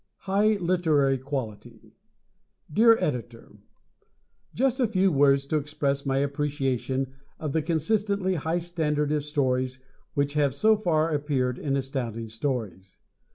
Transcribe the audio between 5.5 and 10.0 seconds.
express my appreciation of the consistently high standard of stories